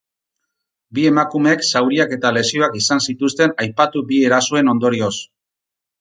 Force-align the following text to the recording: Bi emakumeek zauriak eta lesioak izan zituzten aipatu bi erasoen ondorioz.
Bi 0.97 1.03
emakumeek 1.09 1.67
zauriak 1.67 2.15
eta 2.17 2.33
lesioak 2.37 2.79
izan 2.81 3.03
zituzten 3.11 3.53
aipatu 3.67 4.07
bi 4.13 4.23
erasoen 4.31 4.73
ondorioz. 4.75 5.15